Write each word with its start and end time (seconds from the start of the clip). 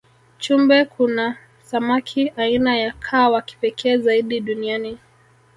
chumbe 0.37 0.85
kuna 0.85 1.37
samaki 1.61 2.29
aina 2.37 2.77
ya 2.77 2.91
kaa 2.99 3.29
wakipekee 3.29 3.97
zaidi 3.97 4.39
duniani 4.39 4.97